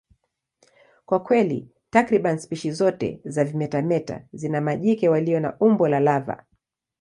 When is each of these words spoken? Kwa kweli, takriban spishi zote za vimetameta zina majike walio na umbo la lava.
Kwa 1.05 1.19
kweli, 1.19 1.69
takriban 1.89 2.37
spishi 2.39 2.71
zote 2.71 3.21
za 3.25 3.43
vimetameta 3.43 4.21
zina 4.33 4.61
majike 4.61 5.09
walio 5.09 5.39
na 5.39 5.57
umbo 5.59 5.87
la 5.87 5.99
lava. 5.99 6.45